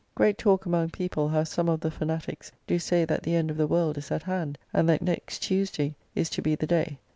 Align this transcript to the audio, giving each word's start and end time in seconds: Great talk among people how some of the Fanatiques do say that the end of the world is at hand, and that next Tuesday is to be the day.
Great 0.15 0.35
talk 0.35 0.65
among 0.65 0.89
people 0.89 1.29
how 1.29 1.43
some 1.43 1.69
of 1.69 1.79
the 1.79 1.91
Fanatiques 1.91 2.51
do 2.65 2.79
say 2.79 3.05
that 3.05 3.21
the 3.21 3.35
end 3.35 3.51
of 3.51 3.57
the 3.57 3.67
world 3.67 3.99
is 3.99 4.09
at 4.09 4.23
hand, 4.23 4.57
and 4.73 4.89
that 4.89 4.99
next 5.03 5.43
Tuesday 5.43 5.93
is 6.15 6.27
to 6.27 6.41
be 6.41 6.55
the 6.55 6.65
day. 6.65 6.97